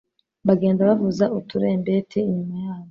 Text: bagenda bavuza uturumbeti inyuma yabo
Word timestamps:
bagenda 0.47 0.87
bavuza 0.89 1.25
uturumbeti 1.37 2.17
inyuma 2.29 2.55
yabo 2.63 2.79